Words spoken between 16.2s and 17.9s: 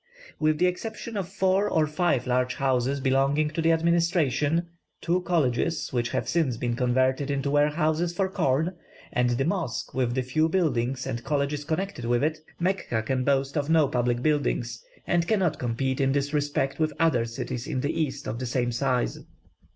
respect with other cities in